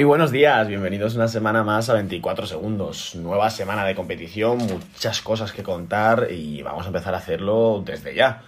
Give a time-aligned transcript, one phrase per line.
[0.00, 3.14] Muy buenos días, bienvenidos una semana más a 24 segundos.
[3.16, 8.14] Nueva semana de competición, muchas cosas que contar y vamos a empezar a hacerlo desde
[8.14, 8.40] ya.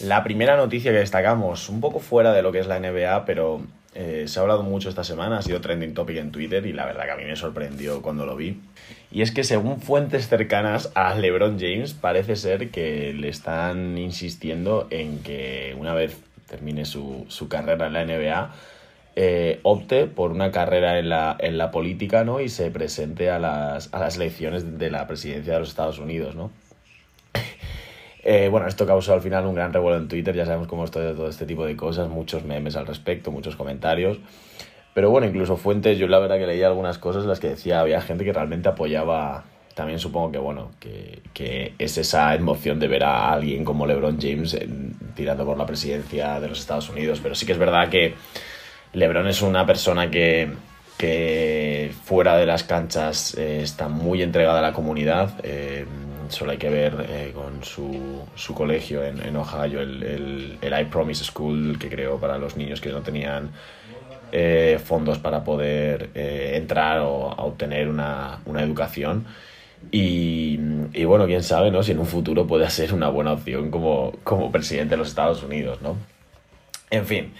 [0.00, 3.60] La primera noticia que destacamos, un poco fuera de lo que es la NBA, pero
[3.94, 6.86] eh, se ha hablado mucho esta semana, ha sido trending topic en Twitter y la
[6.86, 8.62] verdad que a mí me sorprendió cuando lo vi.
[9.12, 14.86] Y es que según fuentes cercanas a LeBron James, parece ser que le están insistiendo
[14.88, 16.16] en que una vez
[16.48, 18.52] termine su, su carrera en la NBA,
[19.16, 22.40] eh, opte por una carrera en la, en la política ¿no?
[22.40, 26.34] y se presente a las, a las elecciones de la presidencia de los Estados Unidos.
[26.34, 26.50] ¿no?
[28.26, 31.04] Eh, bueno, esto causó al final un gran revuelo en Twitter, ya sabemos cómo estoy
[31.04, 34.18] de todo este tipo de cosas, muchos memes al respecto, muchos comentarios.
[34.94, 37.80] Pero bueno, incluso fuentes, yo la verdad que leía algunas cosas en las que decía,
[37.80, 42.88] había gente que realmente apoyaba, también supongo que bueno, que, que es esa emoción de
[42.88, 44.58] ver a alguien como LeBron James
[45.14, 48.14] tirando por la presidencia de los Estados Unidos, pero sí que es verdad que
[48.94, 50.52] Lebron es una persona que,
[52.04, 55.34] fuera de las canchas eh, está muy entregada a la comunidad.
[55.42, 55.84] Eh,
[56.28, 61.78] solo hay que ver eh, con su, colegio en, Ohio, el, el, I Promise School
[61.78, 63.50] que creó para los niños que no tenían
[64.84, 69.26] fondos para poder entrar o obtener una, educación.
[69.92, 70.56] Y,
[71.04, 71.82] bueno, quién sabe, ¿no?
[71.82, 75.42] Si en un futuro puede ser una buena opción como, como presidente de los Estados
[75.42, 75.96] Unidos, ¿no?
[76.90, 77.32] En fin,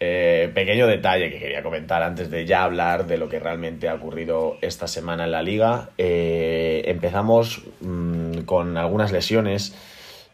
[0.00, 3.94] eh, pequeño detalle que quería comentar antes de ya hablar de lo que realmente ha
[3.94, 5.90] ocurrido esta semana en la liga.
[5.98, 9.74] Eh, empezamos mm, con algunas lesiones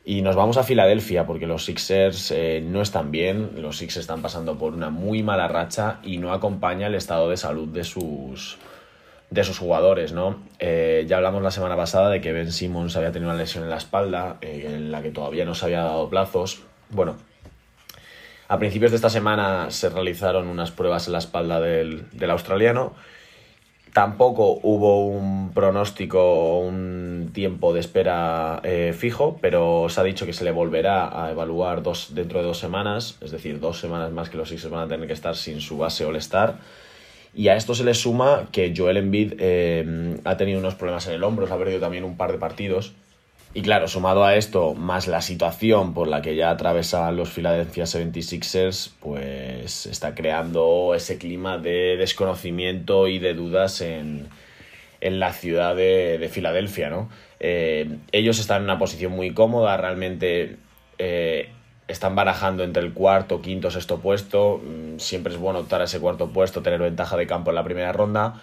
[0.05, 4.21] y nos vamos a Filadelfia porque los Sixers eh, no están bien, los Sixers están
[4.21, 8.59] pasando por una muy mala racha y no acompaña el estado de salud de sus,
[9.31, 10.43] de sus jugadores, ¿no?
[10.61, 13.77] ya hablamos la semana pasada de que Ben Simmons había tenido una lesión en la
[13.77, 16.63] espalda, en la que todavía no se había dado plazos.
[16.91, 17.17] Bueno,
[18.49, 22.95] a principios de esta semana se realizaron unas pruebas en la espalda del, australiano.
[23.93, 30.27] Tampoco hubo un pronóstico o un tiempo de espera eh, fijo, pero se ha dicho
[30.27, 34.11] que se le volverá a evaluar dos, dentro de dos semanas, es decir, dos semanas
[34.11, 36.57] más que los Sixers van a tener que estar sin su base All-Star.
[37.37, 41.15] Y a esto se le suma que Joel Embiid eh, ha tenido unos problemas en
[41.15, 42.95] el hombro, ha perdido también un par de partidos
[43.55, 47.85] y claro, sumado a esto, más la situación por la que ya atravesan los Philadelphia
[47.85, 54.29] 76ers, pues está creando ese clima de desconocimiento y de dudas en,
[55.01, 57.09] la ciudad de, Filadelfia, ¿no?
[57.39, 60.57] Eh, ellos están en una posición muy cómoda, realmente
[60.99, 61.51] eh,
[61.87, 64.61] están barajando entre el cuarto, quinto, sexto puesto.
[64.65, 67.65] Mm, siempre es bueno optar a ese cuarto puesto, tener ventaja de campo en la
[67.65, 68.41] primera ronda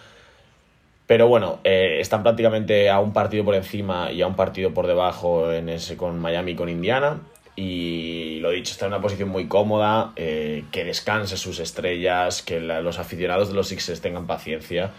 [1.12, 4.88] pero bueno, eh, están prácticamente a un partido por encima y a un partido por
[4.88, 7.20] debajo en ese con Miami y con Indiana.
[7.54, 12.62] Y lo dicho, está en una posición muy cómoda, eh, que descanse sus estrellas, que
[12.62, 14.92] los aficionados de los Sixers tengan paciencia.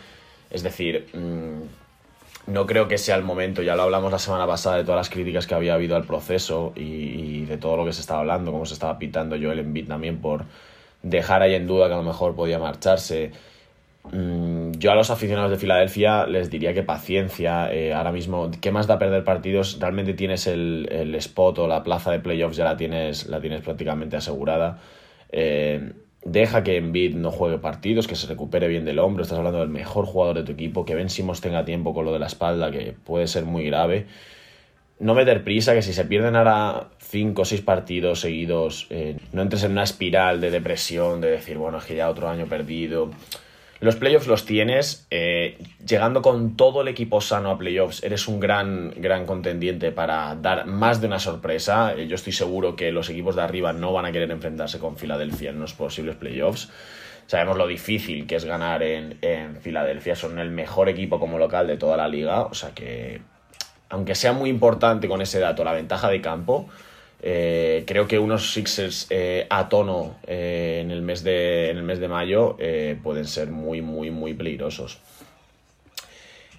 [0.51, 4.77] Es decir, mm, no creo que sea el momento, ya lo hablamos la semana pasada
[4.77, 7.95] de todas las críticas que había habido al proceso y, y de todo lo que
[7.95, 10.45] se estaba hablando, cómo se estaba pitando Joel Embiid también por
[11.03, 13.33] dejar ahí en duda que a lo mejor podía marcharse.
[14.11, 17.73] Mm, yo a los aficionados de Filadelfia les diría que paciencia.
[17.73, 19.79] Eh, ahora mismo, ¿qué más da perder partidos?
[19.81, 23.63] Realmente tienes el, el, spot o la plaza de playoffs, ya la tienes, la tienes
[23.63, 24.81] prácticamente asegurada.
[25.31, 25.93] Eh,
[26.25, 29.23] deja que Embiid no juegue partidos, que se recupere bien del hombro.
[29.23, 32.13] Estás hablando del mejor jugador de tu equipo, que Ben Simmons tenga tiempo con lo
[32.13, 34.07] de la espalda, que puede ser muy grave.
[34.99, 39.43] No meter prisa, que si se pierden ahora 5 o 6 partidos seguidos, eh, no
[39.43, 43.11] entres en una espiral de depresión, de decir, bueno, es que ya otro año perdido.
[43.83, 48.39] Los playoffs los tienes, eh, llegando con todo el equipo sano a playoffs, eres un
[48.39, 51.93] gran, gran contendiente para dar más de una sorpresa.
[51.97, 54.97] Eh, yo estoy seguro que los equipos de arriba no van a querer enfrentarse con
[54.97, 56.71] Filadelfia en los posibles playoffs.
[57.27, 61.67] Sabemos lo difícil que es ganar en, en Filadelfia, son el mejor equipo como local
[61.67, 63.21] de toda la liga, o sea que,
[63.89, 66.69] aunque sea muy importante con ese dato la ventaja de campo,
[67.25, 71.85] eh, creo que unos Sixers eh, a tono eh, en, el mes de, en el
[71.85, 72.57] mes de mayo
[73.03, 74.99] pueden ser muy, muy, muy peligrosos.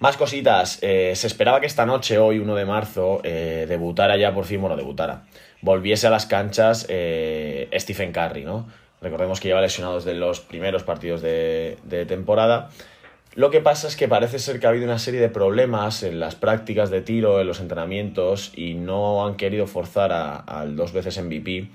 [0.00, 0.78] Más cositas.
[0.80, 5.24] se esperaba que esta noche, hoy 1 de marzo, debutara ya por fin, bueno, debutara.
[5.60, 8.66] Volviese a las canchas Stephen Curry, ¿no?
[9.00, 12.70] Recordemos que lleva lesionado desde los primeros partidos de, de temporada.
[13.36, 16.20] Lo que pasa es que parece ser que ha habido una serie de problemas en
[16.20, 20.12] las prácticas de tiro, en los entrenamientos, y no han querido forzar
[20.46, 21.68] al dos veces MVP.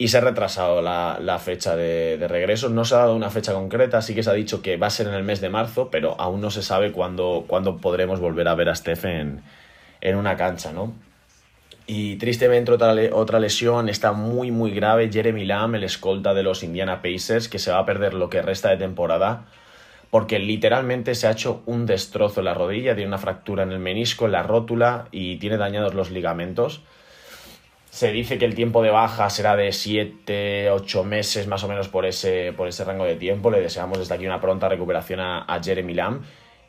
[0.00, 2.68] Y se ha retrasado la, fecha de, regreso.
[2.68, 4.90] No se ha dado una fecha concreta, sí que se ha dicho que va a
[4.90, 7.46] ser en el mes de marzo, pero aún no se sabe cuándo,
[7.82, 9.42] podremos volver a ver a Stephen
[10.00, 10.92] en, una cancha, ¿no?
[11.88, 15.10] Y tristemente otra, otra lesión está muy muy grave.
[15.10, 18.42] Jeremy Lamb, el escolta de los Indiana Pacers, que se va a perder lo que
[18.42, 19.46] resta de temporada
[20.10, 23.78] porque literalmente se ha hecho un destrozo en la rodilla, tiene una fractura en el
[23.78, 26.82] menisco, en la rótula y tiene dañados los ligamentos.
[27.90, 31.88] Se dice que el tiempo de baja será de 7, 8 meses más o menos
[31.88, 33.50] por ese, por ese rango de tiempo.
[33.50, 36.22] Le deseamos desde aquí una pronta recuperación a, Jeremy Lamb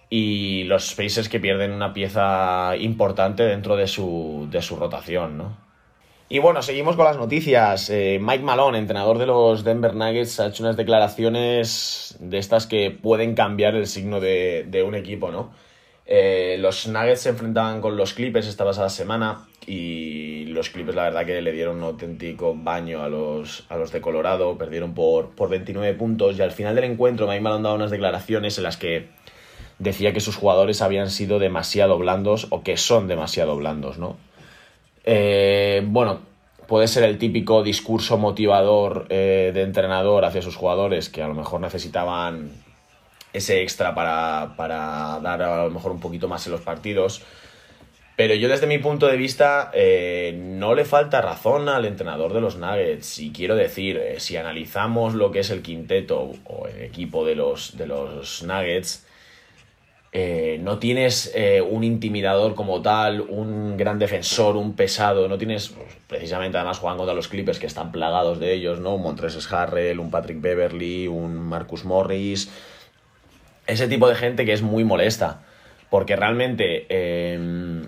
[0.09, 5.69] y los Pacers que pierden una pieza importante dentro de su, de su rotación, ¿no?
[6.31, 7.90] Y bueno, seguimos con las noticias.
[7.90, 12.92] Eh, Mike Malone, entrenador de los Denver Nuggets, ha hecho unas declaraciones de estas que
[12.92, 15.52] pueden cambiar el signo de, un equipo, ¿no?
[16.06, 21.04] Eh, los Nuggets se enfrentaban con los Clippers esta pasada semana y los Clippers la
[21.06, 25.31] verdad que le dieron un auténtico baño a los, a los de Colorado, perdieron por,
[25.31, 28.78] por 29 puntos y al final del encuentro Mike Malone dado unas declaraciones en las
[28.78, 29.08] que
[29.80, 34.18] decía que sus jugadores habían sido demasiado blandos o que son demasiado blandos, ¿no?
[35.11, 36.19] Eh, bueno,
[36.67, 41.33] puede ser el típico discurso motivador eh, de entrenador hacia sus jugadores que a lo
[41.33, 42.51] mejor necesitaban
[43.33, 47.23] ese extra para, dar a lo mejor un poquito más en los partidos.
[48.15, 52.41] Pero yo desde mi punto de vista eh, no le falta razón al entrenador de
[52.41, 53.17] los Nuggets.
[53.17, 57.75] Y quiero decir, si analizamos lo que es el quinteto o el equipo de los,
[57.77, 59.07] de los Nuggets,
[60.11, 65.69] eh, no tienes eh, un intimidador como tal, un gran defensor, un pesado, no tienes,
[65.69, 68.95] pues, precisamente además juegan contra los Clippers que están plagados de ellos, ¿no?
[68.95, 72.50] Un Montres Harrell, un Patrick Beverly, un Marcus Morris,
[73.67, 75.41] ese tipo de gente que es muy molesta,
[75.91, 77.88] porque realmente em,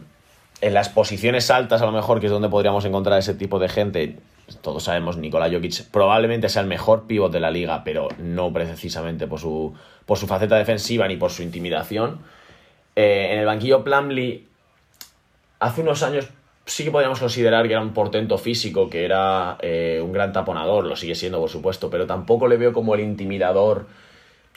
[0.61, 3.67] en las posiciones altas a lo mejor, que es donde podríamos encontrar ese tipo de
[3.67, 4.17] gente,
[4.61, 9.27] todos sabemos, Nikola Jokic probablemente sea el mejor pivot de la liga, pero no precisamente
[9.27, 9.73] por su,
[10.05, 12.19] por su faceta defensiva ni por su intimidación.
[12.95, 14.45] Eh, en el banquillo Plumlee,
[15.59, 16.27] hace unos años
[16.65, 20.85] sí que podríamos considerar que era un portento físico, que era eh, un gran taponador,
[20.85, 23.87] lo sigue siendo por supuesto, pero tampoco le veo como el intimidador.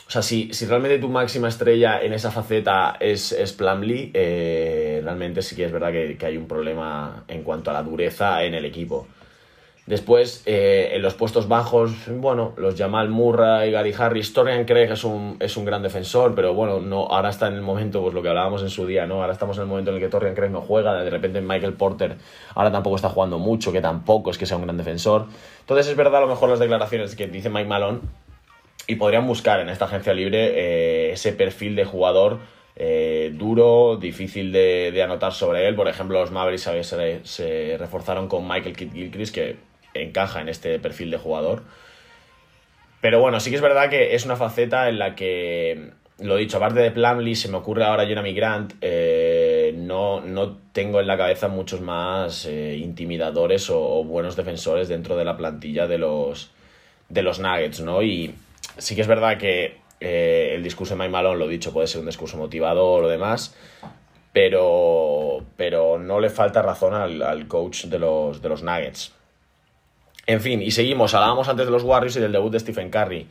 [0.06, 5.00] O sea, si, si realmente tu máxima estrella en esa faceta es, es Plumlee, eh,
[5.02, 8.42] realmente sí que es verdad que, que hay un problema en cuanto a la dureza
[8.44, 9.06] en el equipo.
[9.86, 15.04] Después, eh, en los puestos bajos, bueno, los Jamal Murray, Gary Harris, Torian Craig es
[15.04, 18.22] un, es un gran defensor, pero bueno, no, ahora está en el momento, pues lo
[18.22, 19.20] que hablábamos en su día, ¿no?
[19.20, 21.74] Ahora estamos en el momento en el que Torian Craig no juega, de repente Michael
[21.74, 22.16] Porter
[22.54, 25.26] ahora tampoco está jugando mucho, que tampoco es que sea un gran defensor.
[25.60, 28.00] Entonces es verdad a lo mejor las declaraciones que dice Mike Malone
[28.86, 32.38] y podrían buscar en esta agencia libre eh, ese perfil de jugador
[32.76, 35.74] eh, duro, difícil de, anotar sobre él.
[35.74, 40.78] Por ejemplo, los Mavericks se, se reforzaron con Michael Kidd Gilchrist, que encaja en este
[40.78, 41.62] perfil de jugador.
[43.00, 46.58] Pero bueno, sí que es verdad que es una faceta en la que, lo dicho,
[46.58, 51.16] aparte de Plumlee, se me ocurre ahora Jeremy Grant, eh, no, no, tengo en la
[51.16, 56.52] cabeza muchos más eh, intimidadores o, buenos defensores dentro de la plantilla de los,
[57.08, 58.02] de los Nuggets, ¿no?
[58.02, 58.34] Y
[58.78, 62.00] sí que es verdad que eh, el discurso de Mike Malone, lo dicho, puede ser
[62.00, 63.56] un discurso motivador o lo demás,
[64.32, 69.12] pero, pero no le falta razón al, al coach de los, de los Nuggets.
[70.26, 71.14] En fin, y seguimos.
[71.14, 73.26] Hablábamos antes de los Warriors y del debut de Stephen Curry.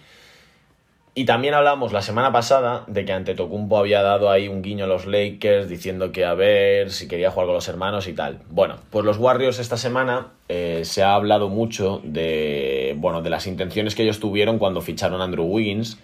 [1.15, 4.85] Y también hablamos la semana pasada de que ante Tocumpo había dado ahí un guiño
[4.85, 8.39] a los Lakers diciendo que a ver si quería jugar con los hermanos y tal.
[8.49, 13.45] Bueno, pues los Warriors esta semana eh, se ha hablado mucho de, bueno, de las
[13.45, 15.99] intenciones que ellos tuvieron cuando ficharon a Andrew Wiggins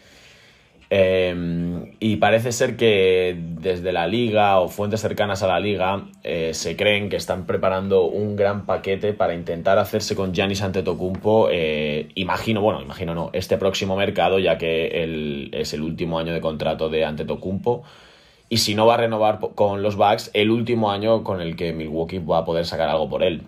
[0.91, 6.55] Em, y parece ser que desde la liga o fuentes cercanas a la liga eh,
[6.55, 11.49] se creen que están preparando un gran paquete para intentar hacerse con Giannis Antetokounmpo.
[11.51, 16.41] Eh, imagino, bueno, imagino no, este próximo mercado, ya que es el último año de
[16.41, 17.83] contrato de Antetokounmpo.
[18.49, 21.71] Y si no va a renovar con los Bucks, el último año con el que
[21.71, 23.43] Milwaukee va a poder sacar algo por él.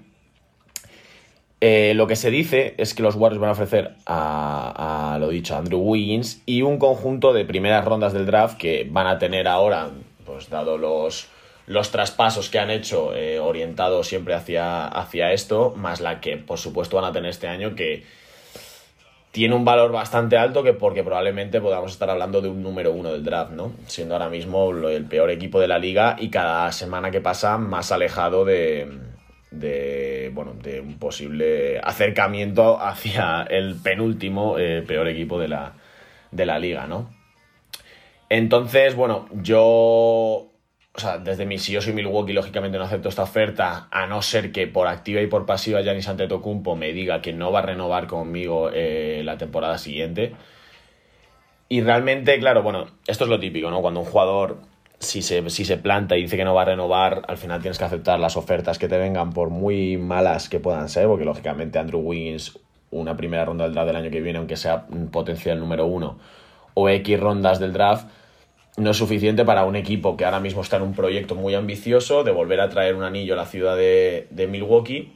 [1.63, 5.53] Eh, lo que se dice es que los Warriors van a ofrecer a, lo dicho,
[5.53, 9.47] a Andrew Wiggins y un conjunto de primeras rondas del draft que van a tener
[9.47, 9.91] ahora,
[10.25, 11.27] pues dado los,
[11.67, 16.57] los traspasos que han hecho eh, orientados siempre hacia, hacia esto, más la que por
[16.57, 18.05] supuesto van a tener este año que
[19.29, 23.11] tiene un valor bastante alto que porque probablemente podamos estar hablando de un número uno
[23.13, 23.71] del draft, ¿no?
[23.85, 27.91] Siendo ahora mismo el peor equipo de la liga y cada semana que pasa más
[27.91, 29.10] alejado de,
[29.51, 35.73] de, bueno, de un posible acercamiento hacia el penúltimo eh, peor equipo de la,
[36.31, 37.13] de la liga, ¿no?
[38.29, 40.49] Entonces, bueno, yo, o
[40.95, 44.53] sea, desde mi, si yo soy Milwaukee, lógicamente no acepto esta oferta, a no ser
[44.53, 48.07] que por activa y por pasiva Giannis Antetokounmpo me diga que no va a renovar
[48.07, 50.33] conmigo eh, la temporada siguiente.
[51.67, 53.81] Y realmente, claro, bueno, esto es lo típico, ¿no?
[53.81, 54.59] Cuando un jugador
[55.01, 57.79] si se, si se planta y dice que no va a renovar, al final tienes
[57.79, 61.79] que aceptar las ofertas que te vengan, por muy malas que puedan ser, porque lógicamente
[61.79, 62.59] Andrew Wiggins,
[62.91, 66.19] una primera ronda del draft del año que viene, aunque sea un potencial número uno,
[66.75, 68.05] o X rondas del draft
[68.77, 72.23] no es suficiente para un equipo que ahora mismo está en un proyecto muy ambicioso
[72.23, 75.11] de volver a traer un anillo a la ciudad de, Milwaukee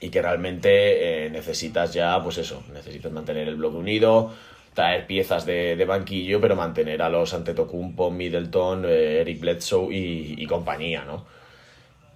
[0.00, 4.32] y que realmente eh, necesitas ya, pues eso, necesitas mantener el bloque unido,
[4.78, 10.46] traer piezas de, banquillo, pero mantener a los Antetokounmpo, Middleton, eh, Eric Bledsoe y, y,
[10.46, 11.24] compañía, ¿no?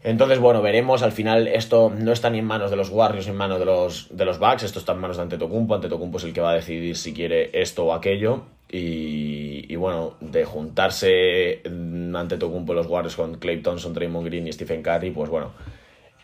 [0.05, 1.03] Entonces, bueno, veremos.
[1.03, 3.65] Al final, esto no está ni en manos de los Warriors ni en manos de
[3.65, 4.63] los, de los Bucks.
[4.63, 5.75] Esto está en manos de Antetokounmpo.
[5.75, 8.43] Antetokounmpo es el que va a decidir si quiere esto o aquello.
[8.71, 14.83] Y, bueno, de juntarse ante Tocumpo los Warriors con Clay Thompson, Draymond Green y Stephen
[14.83, 15.51] Curry, pues bueno,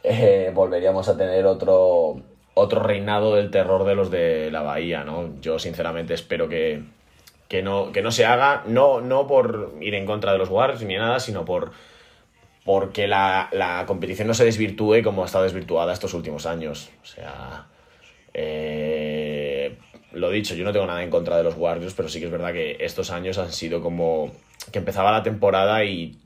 [0.04, 2.22] eh, volveríamos a tener otro,
[2.58, 5.40] otro reinado del terror de los de la Bahía, ¿no?
[5.40, 6.82] Yo sinceramente espero que,
[7.62, 10.96] no, que no se haga, no, no por ir en contra de los Warriors ni
[10.96, 11.72] nada, sino por
[12.64, 16.90] porque la, la competición no se desvirtúe como ha estado desvirtuada estos últimos años.
[17.02, 17.66] O sea,
[18.34, 19.78] eh,
[20.12, 22.30] lo dicho, yo no tengo nada en contra de los Warriors, pero sí que es
[22.30, 24.32] verdad que estos años han sido como
[24.70, 26.18] que empezaba la temporada y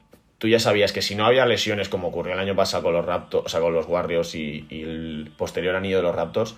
[0.43, 3.05] tú ya sabías que si no había lesiones como ocurrió el año pasado con los
[3.05, 6.57] Raptors, o sea, con los Warriors y, el posterior anillo de los Raptors,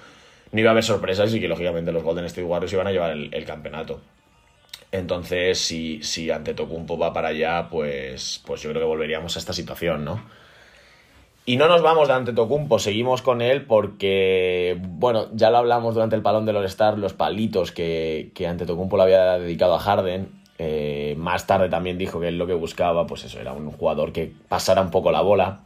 [0.52, 3.10] no iba a haber sorpresas y que lógicamente los Golden State Warriors iban a llevar
[3.10, 4.00] el, campeonato.
[4.90, 9.38] Entonces, si, si ante Tocumpo va para allá, pues, pues yo creo que volveríamos a
[9.38, 10.24] esta situación, ¿no?
[11.44, 16.16] Y no nos vamos de Antetokounmpo, seguimos con él porque, bueno, ya lo hablamos durante
[16.16, 20.42] el palón del All-Star, los palitos que, que Antetokounmpo le había dedicado a Harden.
[20.58, 24.12] Eh, más tarde también dijo que él lo que buscaba, pues eso, era un jugador
[24.12, 25.60] que pasara un poco la bola.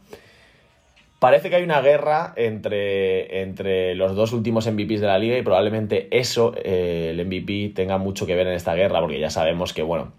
[1.19, 5.41] Parece que hay una guerra entre, entre los dos últimos MVPs de la liga y
[5.41, 9.73] probablemente eso, eh, el MVP, tenga mucho que ver en esta guerra, porque ya sabemos
[9.73, 10.13] que, bueno,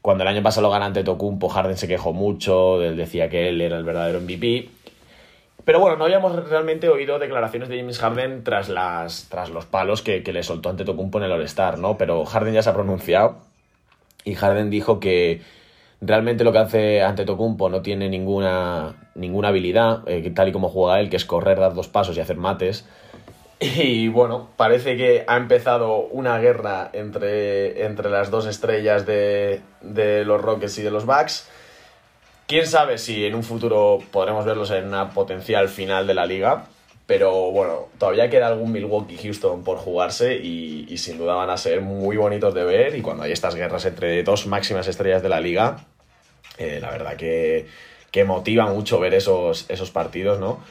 [0.00, 3.48] cuando el año pasado lo gana ante Tocumpo, Harden se quejó mucho, él decía que
[3.50, 4.68] él era el verdadero MVP
[5.64, 10.02] pero bueno, no habíamos realmente oído declaraciones de James Harden tras, las, tras los palos
[10.02, 11.96] que, le soltó ante Tocumpo en el All-Star, ¿no?
[11.96, 13.36] Pero Harden ya se ha pronunciado
[14.24, 15.42] y Harden dijo que
[16.00, 20.68] realmente lo que hace ante Tocumpo no tiene ninguna, ninguna habilidad, eh, tal y como
[20.68, 22.86] juega él, que es correr, dar dos pasos y hacer mates.
[23.60, 30.24] Y bueno, parece que ha empezado una guerra entre, entre las dos estrellas de, de
[30.24, 31.48] los Rockets y de los Bucks
[32.52, 36.64] Quién sabe si en un futuro podremos verlos en una potencial final de la liga.
[37.12, 42.16] Pero bueno, todavía queda algún Milwaukee-Houston por jugarse y, sin duda van a ser muy
[42.16, 42.96] bonitos de ver.
[42.96, 45.84] Y cuando hay estas guerras entre dos máximas estrellas de la liga,
[46.56, 47.66] eh, la verdad que,
[48.10, 50.64] que motiva mucho ver esos, esos partidos, ¿no?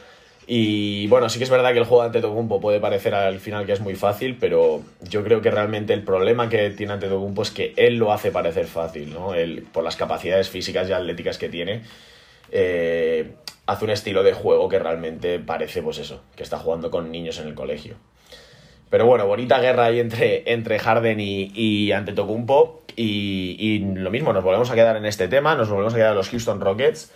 [0.47, 3.67] Y bueno, sí que es verdad que el juego ante Tocumpo puede parecer al final
[3.67, 7.43] que es muy fácil, pero yo creo que realmente el problema que tiene ante Tocumpo
[7.43, 9.33] es que él lo hace parecer fácil, ¿no?
[9.71, 11.83] Por las capacidades físicas y atléticas que tiene,
[12.51, 13.29] eh,
[13.71, 17.39] hace un estilo de juego que realmente parece, pues eso, que está jugando con niños
[17.39, 17.95] en el colegio.
[18.89, 22.81] Pero bueno, bonita guerra ahí entre, entre Harden y, y Antetokounmpo.
[22.97, 26.17] Y, lo mismo, nos volvemos a quedar en este tema, nos volvemos a quedar en
[26.17, 27.13] los Houston Rockets.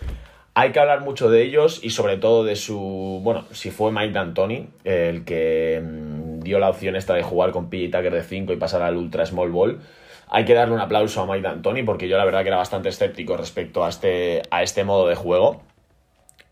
[0.54, 3.20] Hay que hablar mucho de ellos y sobre todo de su.
[3.22, 7.68] Bueno, si fue Mike D'Antoni el que mm, dio la opción esta de jugar con
[7.68, 9.80] PJ Tucker de 5 y pasar al Ultra Small Ball.
[10.28, 12.88] Hay que darle un aplauso a Mike D'Antoni porque yo la verdad que era bastante
[12.88, 15.60] escéptico respecto a este, a este modo de juego.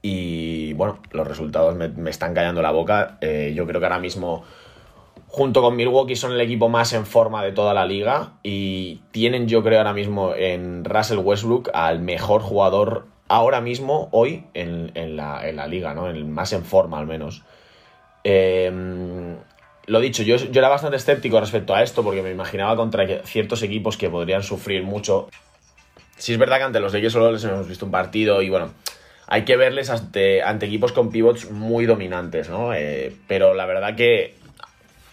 [0.07, 3.17] Y bueno, los resultados me, están callando la boca.
[3.23, 4.45] Eh, yo creo que ahora mismo,
[5.29, 8.35] junto con Milwaukee, son el equipo más en forma de toda la liga.
[8.43, 14.45] Y tienen, yo creo, ahora mismo en Russell Westbrook al mejor jugador ahora mismo, hoy,
[14.53, 16.11] en, la, liga, ¿no?
[16.11, 17.43] En, más en forma al menos.
[18.25, 19.39] Em,
[19.87, 23.63] lo dicho, yo, yo era bastante escéptico respecto a esto porque me imaginaba contra ciertos
[23.63, 25.31] equipos que podrían sufrir mucho.
[26.19, 28.71] Si es verdad que ante los Lakers solo les hemos visto un partido y bueno,
[29.35, 32.73] hay que verles ante, equipos con pivots muy dominantes, ¿no?
[32.73, 34.37] Eh, pero la verdad que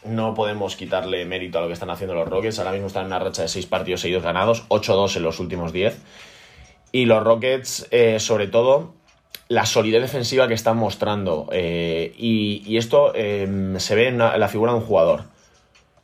[0.06, 2.60] no podemos quitarle mérito a lo que están haciendo los Rockets.
[2.60, 5.74] Ahora mismo están en una racha de 6 partidos seguidos ganados, 8-2 en los últimos
[5.74, 5.98] 10.
[6.92, 8.94] Y los Rockets, eh, sobre todo,
[9.48, 11.50] la solidez defensiva que están mostrando.
[11.52, 15.24] Eh, y, esto em, se ve en, la figura de un jugador.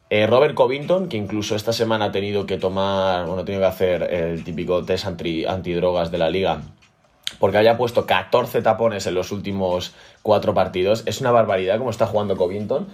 [0.10, 4.02] Robert Covington, que incluso esta semana ha tenido que tomar, bueno, ha tenido que hacer
[4.12, 6.62] el típico test anti, antidrogas de la liga,
[7.40, 11.04] porque había puesto 14 tapones en los últimos cuatro partidos.
[11.06, 12.88] Es una barbaridad como está jugando Covington.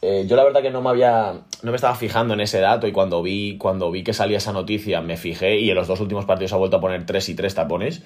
[0.00, 1.40] Eh, yo la verdad que no me había.
[1.62, 4.52] no me estaba fijando en ese dato y cuando vi, cuando vi que salía esa
[4.52, 7.34] noticia me fijé y en los dos últimos partidos ha vuelto a poner 3 y
[7.34, 8.02] 3 tapones.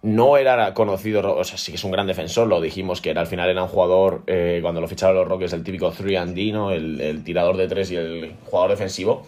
[0.00, 3.26] No era conocido, o sea, sí que es un gran defensor, lo dijimos que al
[3.26, 6.50] final era un jugador, eh, cuando lo ficharon los Rockets, el típico 3 and D.
[6.50, 9.26] El, el, tirador de 3 y el jugador defensivo,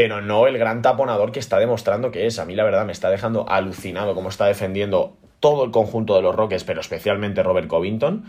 [0.00, 2.38] pero no el gran taponador que está demostrando que es.
[2.38, 6.22] A mí la verdad me está dejando alucinado cómo está defendiendo todo el conjunto de
[6.22, 8.24] los Rockets, pero especialmente Robert Covington.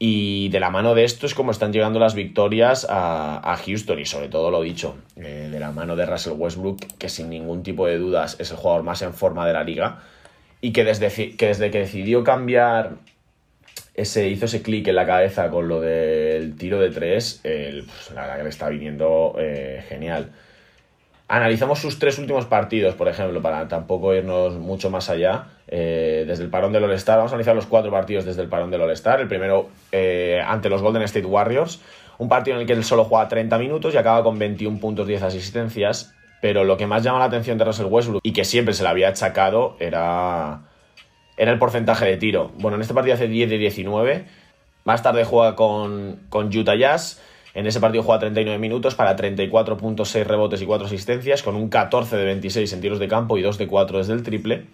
[0.00, 4.06] Y de la mano de esto es como están llegando las victorias a, Houston y
[4.06, 7.86] sobre todo lo dicho, eh, de la mano de Russell Westbrook, que sin ningún tipo
[7.86, 10.00] de dudas es el jugador más en forma de la liga
[10.60, 12.96] y que desde que, desde que decidió cambiar,
[13.94, 18.22] ese, hizo ese clic en la cabeza con lo del tiro de tres, pues, la
[18.22, 20.32] verdad que le está viniendo eh, genial.
[21.30, 25.48] Analizamos sus tres últimos partidos, por ejemplo, para tampoco irnos mucho más allá.
[25.66, 28.70] Eh, desde el parón del All-Star, vamos a analizar los cuatro partidos desde el parón
[28.70, 29.20] del All-Star.
[29.20, 31.82] El primero eh, ante los Golden State Warriors,
[32.16, 35.06] un partido en el que él solo juega 30 minutos y acaba con 21 puntos,
[35.06, 36.14] 10 asistencias.
[36.40, 38.88] Pero lo que más llama la atención de Russell Westbrook y que siempre se le
[38.88, 40.60] había achacado era,
[41.36, 42.52] era el porcentaje de tiro.
[42.56, 44.24] Bueno, en este partido hace 10 de 19.
[44.84, 47.20] Más tarde juega con, con Utah Jazz
[47.58, 52.16] en ese partido juega 39 minutos para 34.6 rebotes y 4 asistencias, con un 14
[52.16, 54.66] de 26 en tiros de campo y 2 de 4 desde el triple.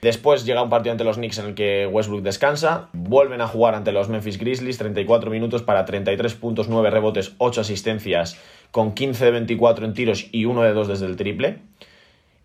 [0.00, 2.88] Después llega un partido ante los Knicks en el que Westbrook descansa.
[2.94, 7.60] Vuelven a jugar ante los Memphis Grizzlies, 34 minutos para 33 puntos, 9 rebotes, 8
[7.60, 8.40] asistencias,
[8.70, 11.58] con 15 de 24 en tiros y 1 de 2 desde el triple.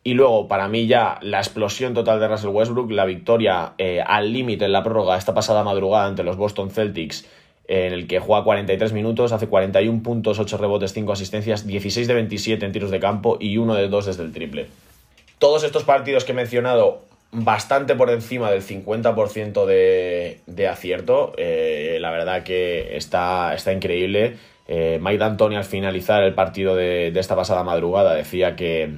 [0.04, 4.34] Y luego, para mí ya, la explosión total de Russell Westbrook, la victoria eh, al
[4.34, 7.26] límite en la prórroga esta pasada madrugada ante los Boston Celtics
[7.70, 12.14] en el que juega 43 minutos, hace 41 puntos, 8 rebotes, 5 asistencias, 16 de
[12.16, 14.66] 27 en tiros de campo y 1 de 2 desde el triple.
[15.38, 21.34] Todos estos partidos que he mencionado, bastante por encima del 50% de, de acierto.
[21.38, 24.38] Eh, la verdad que está, está increíble.
[24.68, 28.98] Eh, Mike al finalizar el partido de esta pasada madrugada decía que,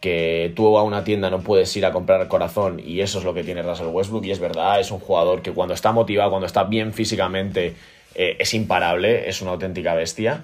[0.00, 3.34] que tú a una tienda no puedes ir a comprar corazón y eso es lo
[3.34, 6.46] que tiene Russell Westbrook y es verdad, es un jugador que cuando está motivado, cuando
[6.46, 7.74] está bien físicamente,
[8.14, 10.42] eh, es imparable, es una auténtica bestia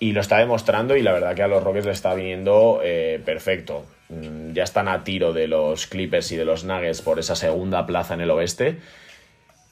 [0.00, 3.20] y lo está demostrando y la verdad que a los Rockets le está viniendo eh,
[3.24, 3.84] perfecto.
[4.08, 7.86] Mm, ya están a tiro de los Clippers y de los Nuggets por esa segunda
[7.86, 8.78] plaza en el oeste.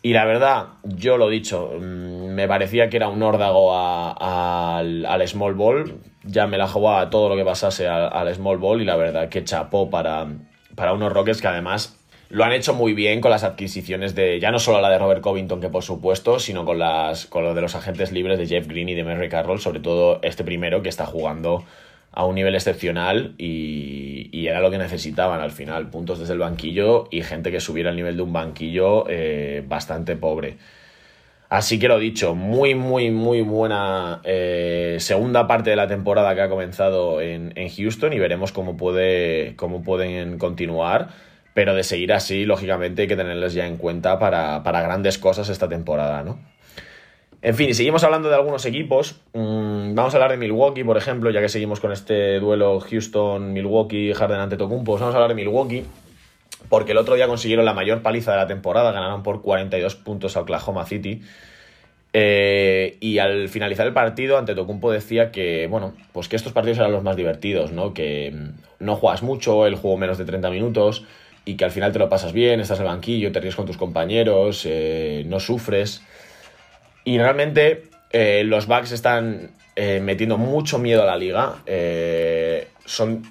[0.04, 5.28] Y la verdad, yo lo dicho, mm, me parecía que era un órdago al, al
[5.28, 8.96] small ball, ya me la jugaba todo lo que pasase al, small ball y la
[8.96, 10.26] verdad que chapó para,
[10.74, 11.98] para unos Rockets que además
[12.30, 15.20] lo han hecho muy bien con las adquisiciones de, ya no solo la de Robert
[15.20, 18.66] Covington, que por supuesto, sino con, las, con lo de los agentes libres de Jeff
[18.66, 21.62] Green y de Merrick Carroll, sobre todo este primero que está jugando
[22.12, 27.08] a un nivel excepcional y, era lo que necesitaban al final, puntos desde el banquillo
[27.10, 30.56] y gente que subiera al nivel de un banquillo eh, bastante pobre.
[31.48, 36.40] Así que lo dicho, muy, muy, muy buena eh, segunda parte de la temporada que
[36.40, 41.08] ha comenzado en, Houston y veremos cómo, puede, cómo pueden continuar.
[41.54, 45.68] Pero de seguir así, lógicamente hay que tenerles ya en cuenta para, grandes cosas esta
[45.68, 46.38] temporada, ¿no?
[47.44, 49.16] En fin, y seguimos hablando de algunos equipos.
[49.32, 54.12] Mm, vamos a hablar de Milwaukee, por ejemplo, ya que seguimos con este duelo Houston-Milwaukee,
[54.14, 54.92] Harden ante Tocumpo.
[54.94, 55.84] Vamos a hablar de Milwaukee
[56.68, 60.36] porque el otro día consiguieron la mayor paliza de la temporada, ganaron por 42 puntos
[60.36, 61.20] a Oklahoma City.
[62.12, 66.78] Eh, y al finalizar el partido, ante Tocumpo decía que, bueno, pues que estos partidos
[66.78, 67.92] eran los más divertidos, ¿no?
[67.92, 71.04] Que mm, no juegas mucho, el juego menos de 30 minutos
[71.44, 73.66] y que al final te lo pasas bien, estás en el banquillo, te ríes con
[73.66, 76.02] tus compañeros, eh, no sufres.
[77.04, 81.56] Y realmente eh, los Bucks están metiendo mucho miedo a la liga.
[82.84, 83.22] son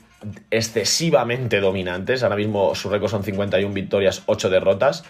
[0.50, 2.24] excesivamente dominantes.
[2.24, 5.04] Ahora mismo su récord son 51 victorias, 8 derrotas.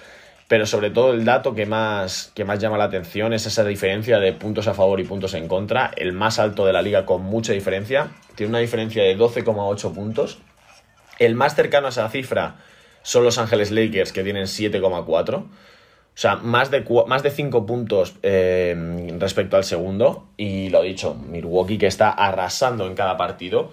[0.51, 4.19] Pero sobre todo el dato que más, que más llama la atención es esa diferencia
[4.19, 5.91] de puntos a favor y puntos en contra.
[5.95, 8.09] El más alto de la liga con mucha diferencia.
[8.35, 10.39] Tiene una diferencia de 12,8 puntos.
[11.19, 12.55] El más cercano a esa cifra
[13.01, 15.45] son los Ángeles Lakers, que tienen 7,4.
[16.13, 20.25] O sea, más de, más de 5 puntos eh, respecto al segundo.
[20.37, 23.71] Y lo dicho, Milwaukee que está arrasando en cada partido.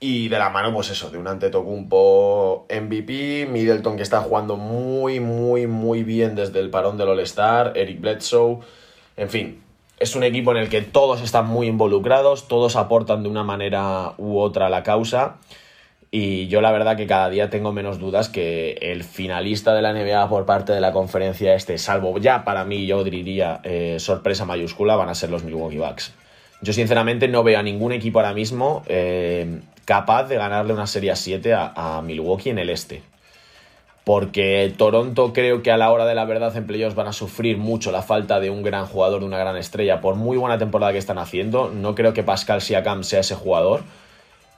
[0.00, 5.18] Y de la mano, pues eso, de un Antetokounmpo MVP, Middleton que está jugando muy,
[5.18, 8.60] muy, muy bien desde el parón del All-Star, Eric Bledsoe,
[9.16, 9.60] en fin,
[9.98, 14.14] es un equipo en el que todos están muy involucrados, todos aportan de una manera
[14.18, 15.38] u otra a la causa.
[16.10, 19.92] Y yo la verdad que cada día tengo menos dudas que el finalista de la
[19.92, 24.46] NBA por parte de la conferencia este, salvo ya para mí, yo diría, eh, sorpresa
[24.46, 26.14] mayúscula, van a ser los Milwaukee Bucks.
[26.62, 31.14] Yo sinceramente no veo a ningún equipo ahora mismo eh, capaz de ganarle una serie
[31.14, 33.02] 7 a, Milwaukee en el este.
[34.04, 37.58] Porque Toronto creo que a la hora de la verdad en playoffs van a sufrir
[37.58, 40.92] mucho la falta de un gran jugador, de una gran estrella, por muy buena temporada
[40.92, 41.70] que están haciendo.
[41.70, 43.82] No creo que Pascal Siakam sea ese jugador.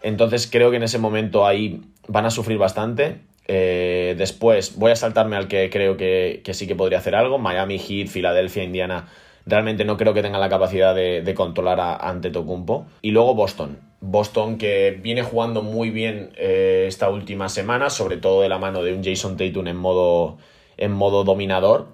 [0.02, 3.20] Entonces creo que en ese momento ahí van a sufrir bastante.
[3.46, 7.38] Eh, después voy a saltarme al que creo que, sí que podría hacer algo.
[7.38, 9.08] Miami Heat, Filadelfia, Indiana.
[9.46, 12.86] Realmente no creo que tengan la capacidad de, controlar a, ante Tocumpo.
[13.02, 13.78] Y luego Boston.
[14.00, 18.82] Boston que viene jugando muy bien eh, esta última semana, sobre todo de la mano
[18.82, 20.38] de un Jason Tatum en modo,
[20.76, 21.88] en modo dominador.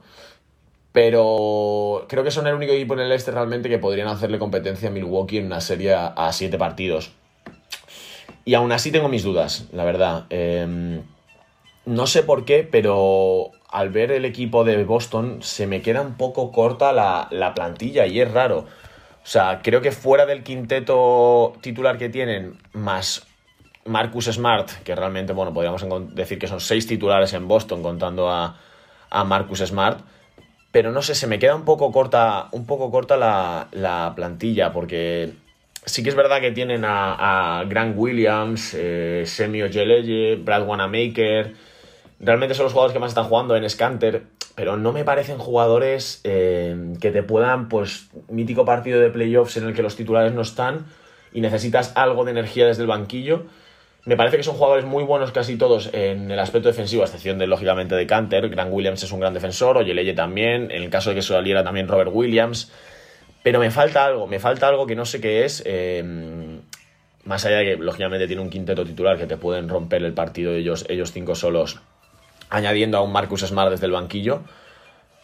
[0.92, 4.88] Pero creo que son el único equipo en el este realmente que podrían hacerle competencia
[4.88, 7.12] a Milwaukee en una serie a siete partidos.
[8.46, 10.26] Y aún así tengo mis dudas, la verdad.
[10.30, 11.02] Em,
[11.84, 16.14] no sé por qué, pero al ver el equipo de Boston se me queda un
[16.14, 18.58] poco corta la, la plantilla y es raro.
[18.58, 23.26] O sea, creo que fuera del quinteto titular que tienen, más
[23.84, 28.60] Marcus Smart, que realmente, bueno, podríamos decir que son seis titulares en Boston contando a,
[29.10, 30.02] a Marcus Smart,
[30.70, 34.72] pero no sé, se me queda un poco corta, un poco corta la, la plantilla,
[34.72, 35.34] porque
[35.86, 41.54] sí que es verdad que tienen a, Grant Williams, eh, Semio Geleye, Brad Wanamaker,
[42.20, 46.20] realmente son los jugadores que más están jugando en Scanter, pero no me parecen jugadores
[46.24, 50.42] eh, que te puedan, pues, mítico partido de playoffs en el que los titulares no
[50.42, 50.86] están
[51.32, 53.46] y necesitas algo de energía desde el banquillo
[54.06, 57.38] me parece que son jugadores muy buenos casi todos en el aspecto defensivo, a excepción
[57.38, 58.48] de, lógicamente, de Canter.
[58.48, 61.88] Grant Williams es un gran defensor, Oyeleye también, en el caso de que saliera también
[61.88, 62.70] Robert Williams.
[63.46, 65.62] Pero me falta algo, me falta algo que no sé qué es.
[65.64, 66.62] Em,
[67.22, 70.52] más allá de que, lógicamente, tiene un quinteto titular que te pueden romper el partido
[70.52, 71.78] ellos, ellos cinco solos,
[72.50, 74.40] añadiendo a un Marcus Smart desde el banquillo.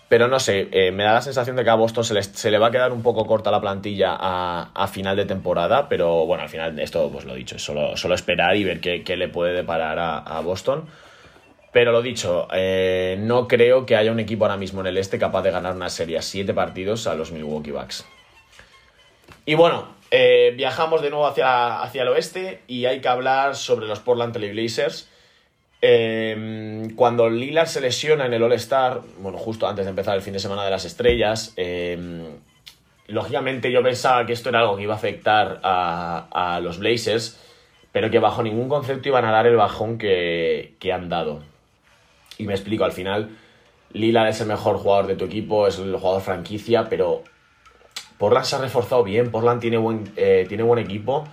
[0.09, 2.69] Pero no sé, eh, me da la sensación de que a Boston se, le va
[2.69, 6.79] a quedar un poco corta la plantilla a, final de temporada, pero bueno, al final
[6.79, 10.41] esto, pues lo dicho, es solo, solo esperar y ver qué, le puede deparar a,
[10.43, 10.85] Boston.
[11.73, 15.19] Pero lo dicho, eh, no creo que haya un equipo ahora mismo en el este
[15.19, 18.05] capaz de ganar una serie a 7 partidos a los Milwaukee Bucks.
[19.47, 23.87] Y bueno, eh, viajamos de nuevo hacia, hacia el oeste y hay que hablar sobre
[23.87, 25.09] los Portland Trail Blazers
[25.85, 30.33] Em, cuando Lillard se lesiona en el All-Star, bueno, justo antes de empezar el fin
[30.33, 32.23] de semana de las estrellas, em,
[33.09, 37.41] lógicamente yo pensaba que esto era algo que iba a afectar a, los Blazers,
[37.91, 41.43] pero que bajo ningún concepto iban a dar el bajón que, han dado.
[42.43, 43.31] Y me explico, al final,
[43.93, 47.23] Lillard es el mejor jugador de tu equipo, es el jugador franquicia, pero
[48.19, 51.25] Portland se ha reforzado bien, Portland tiene buen, eh, tiene buen equipo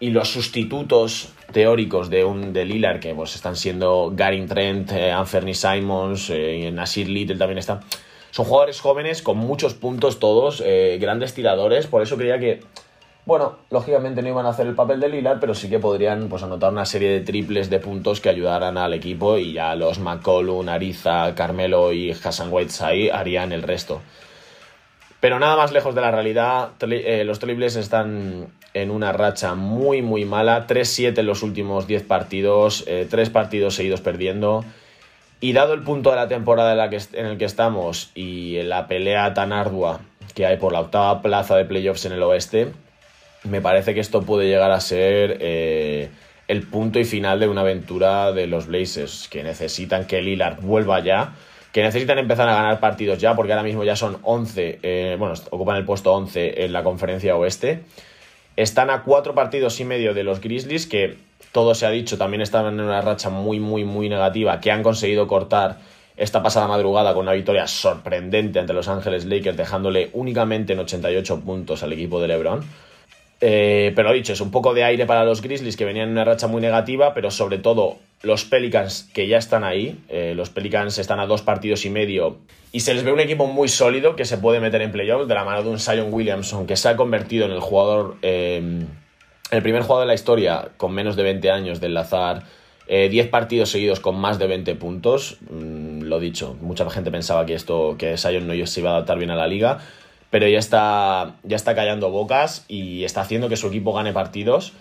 [0.00, 5.14] y los sustitutos teóricos de un de Lillard, que pues, están siendo Garin Trent, eh,
[5.54, 7.80] Simons, eh, Nasir Little también está.
[8.30, 12.60] Son jugadores jóvenes con muchos puntos todos, eh, grandes tiradores, por eso creía que,
[13.28, 16.42] bueno, lógicamente no iban a hacer el papel de Lillard, pero sí que podrían pues,
[16.42, 20.66] anotar una serie de triples de puntos que ayudaran al equipo y ya los McCollum,
[20.70, 24.00] Ariza, Carmelo y Hassan Whiteside harían el resto.
[25.20, 30.00] Pero nada más lejos de la realidad, eh, los triples están en una racha muy,
[30.00, 30.66] muy mala.
[30.66, 34.64] 3-7 en los últimos 10 partidos, eh, 3 partidos seguidos perdiendo.
[35.42, 39.34] Y dado el punto de la temporada en, en el que estamos y la pelea
[39.34, 40.00] tan ardua
[40.34, 42.72] que hay por la octava plaza de playoffs en el oeste,
[43.48, 46.08] me parece que esto puede llegar a ser eh,
[46.48, 51.00] el punto y final de una aventura de los Blazers, que necesitan que Lillard vuelva
[51.00, 51.34] ya
[51.72, 55.34] que necesitan empezar a ganar partidos ya, porque ahora mismo ya son 11, eh, bueno,
[55.50, 57.84] ocupan el puesto 11 en la conferencia oeste.
[58.56, 61.16] Están a cuatro partidos y medio de los Grizzlies, que
[61.52, 64.82] todo se ha dicho, también estaban en una racha muy, muy, muy negativa, que han
[64.82, 65.78] conseguido cortar
[66.16, 71.40] esta pasada madrugada con una victoria sorprendente ante Los Ángeles Lakers, dejándole únicamente en 88
[71.42, 72.64] puntos al equipo de LeBron.
[73.40, 76.24] Eh, pero dicho, es un poco de aire para los Grizzlies que venían en una
[76.24, 80.00] racha muy negativa, pero sobre todo los Pelicans que ya están ahí.
[80.08, 82.38] Eh, los Pelicans están a dos partidos y medio
[82.72, 85.34] y se les ve un equipo muy sólido que se puede meter en playoffs de
[85.34, 88.84] la mano de un Zion Williamson que se ha convertido en el jugador, eh,
[89.50, 92.44] el primer jugador de la historia con menos de 20 años de enlazar
[92.88, 95.36] 10 partidos seguidos con más de 20 puntos.
[95.50, 99.18] Mm, lo dicho, mucha gente pensaba que esto, que Zion no se iba a adaptar
[99.18, 99.80] bien a la liga
[100.30, 104.72] pero ya está, ya está callando bocas y está haciendo que su equipo gane partidos.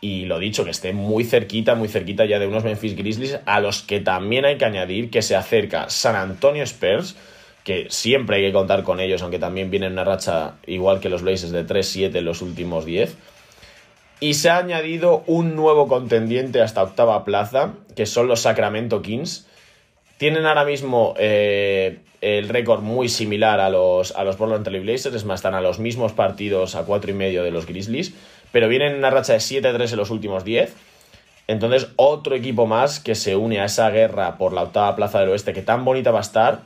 [0.00, 3.60] Y lo dicho, que esté muy cerquita, muy cerquita ya de unos Memphis Grizzlies, a
[3.60, 7.16] los que también hay que añadir que se acerca San Antonio Spurs,
[7.64, 11.22] que siempre hay que contar con ellos, aunque también vienen una racha igual que los
[11.22, 13.16] Blazers de 3-7 en los últimos 10.
[14.20, 19.46] Y se ha añadido un nuevo contendiente hasta octava plaza, que son los Sacramento Kings.
[20.16, 25.14] Tienen ahora mismo eh, el récord muy similar a los, a los Portland Trail Blazers,
[25.14, 28.14] es más, están a los mismos partidos a cuatro y medio de los Grizzlies,
[28.52, 30.72] pero vienen en una racha de 7-3 en los últimos 10.
[31.46, 35.30] Entonces, otro equipo más que se une a esa guerra por la octava plaza del
[35.30, 36.60] oeste, que tan bonita va a estar,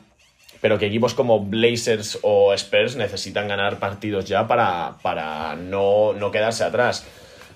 [0.60, 6.30] pero que equipos como Blazers o Spurs necesitan ganar partidos ya para, para no, no
[6.30, 7.06] quedarse atrás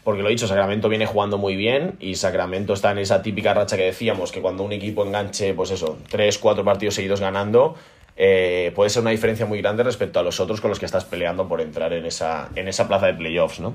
[0.05, 3.55] porque lo he dicho, Sacramento viene jugando muy bien y Sacramento está en esa típica
[3.55, 7.77] racha que decíamos, que cuando un equipo enganche, pues eso, 3, 4 partidos seguidos ganando,
[8.17, 11.05] eh, puede ser una diferencia muy grande respecto a los otros con los que estás
[11.05, 13.73] peleando por entrar en esa, en esa plaza de playoffs, ¿no?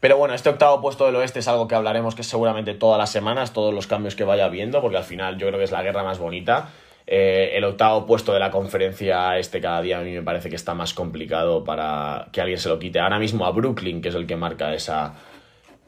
[0.00, 3.10] Pero bueno, este octavo puesto del oeste es algo que hablaremos que seguramente todas las
[3.10, 5.82] semanas, todos los cambios que vaya viendo, porque al final yo creo que es la
[5.82, 6.68] guerra más bonita.
[7.06, 10.56] Eh, el octavo puesto de la conferencia este cada día a mí me parece que
[10.56, 12.98] está más complicado para que alguien se lo quite.
[12.98, 15.14] Ahora mismo a Brooklyn, que es el que marca esa,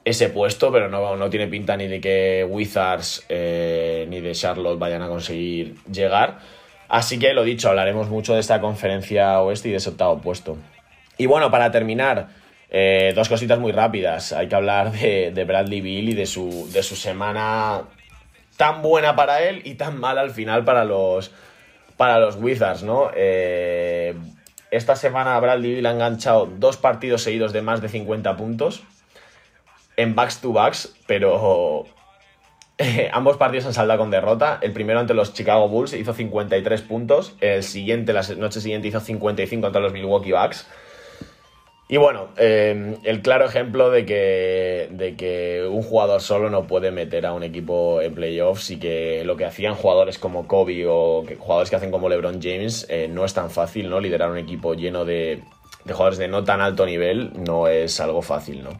[0.04, 4.78] ese puesto, pero no, no tiene pinta ni de que Wizards eh, ni de Charlotte
[4.78, 6.38] vayan a conseguir llegar.
[6.88, 10.58] Así que lo dicho, hablaremos mucho de esta conferencia oeste y de ese octavo puesto.
[11.18, 12.28] Y bueno, para terminar,
[12.70, 14.32] eh, dos cositas muy rápidas.
[14.32, 17.84] Hay que hablar de, de Bradley Bill y de su, de su semana
[18.56, 21.30] tan buena para él y tan mala al final para los,
[21.96, 23.10] para los Wizards, ¿no?
[23.14, 24.14] Eh,
[24.70, 28.82] esta semana Bradley Bill ha enganchado dos partidos seguidos de más de 50 puntos
[29.96, 31.86] en backs to backs, pero
[33.12, 34.58] ambos partidos han saldado con derrota.
[34.60, 39.00] El primero ante los Chicago Bulls hizo 53 puntos, el siguiente, la noche siguiente hizo
[39.00, 40.66] 55 ante los Milwaukee Bucks.
[41.88, 46.90] Y bueno, em, el claro ejemplo de que, de que un jugador solo no puede
[46.90, 51.24] meter a un equipo en playoffs y que lo que hacían jugadores como Kobe o
[51.38, 54.00] jugadores que hacen como LeBron James eh, no es tan fácil, ¿no?
[54.00, 55.42] Liderar un equipo lleno de,
[55.84, 58.70] de, jugadores de no tan alto nivel no es algo fácil, ¿no?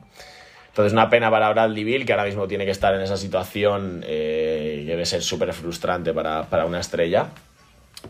[0.69, 4.05] Entonces, una pena para Bradley Bill, que ahora mismo tiene que estar en esa situación,
[4.07, 7.29] eh, debe ser súper frustrante para, para una estrella.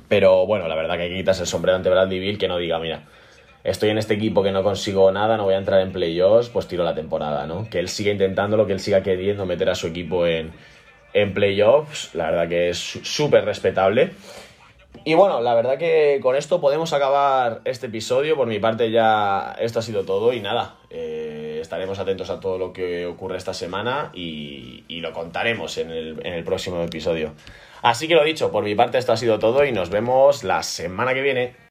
[0.09, 2.81] Pero bueno, la verdad que que quitarse el sombrero ante Bradley Bill, que no diga,
[2.81, 3.05] mira,
[3.67, 6.69] estoy en este equipo que no consigo nada, no voy a entrar en playoffs, pues
[6.69, 7.69] tiro la temporada, ¿no?
[7.69, 10.53] Que él siga intentándolo, que él siga queriendo meter a su equipo en,
[11.13, 14.13] en playoffs, la verdad que es súper respetable.
[15.05, 18.35] Y bueno, la verdad que con esto podemos acabar este episodio.
[18.35, 22.59] Por mi parte ya esto ha sido todo y nada, eh, estaremos atentos a todo
[22.59, 27.35] lo que ocurre esta semana y, y lo contaremos en el, en el próximo episodio.
[27.83, 30.63] Así que lo dicho, por mi parte esto ha sido todo y nos vemos la
[30.63, 31.66] semana que viene.